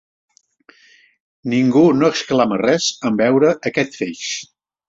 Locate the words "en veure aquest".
3.11-4.01